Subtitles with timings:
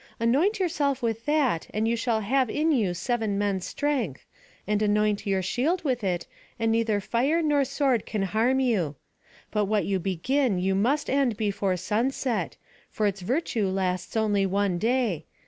[0.19, 4.25] Anoint yourself with that, and you shall have in you seven men's strength;
[4.65, 6.25] and anoint your shield with it,
[6.57, 8.95] and neither fire nor sword can harm you.
[9.51, 12.57] But what you begin you must end before sunset,
[12.89, 15.25] for its virtue lasts only one day.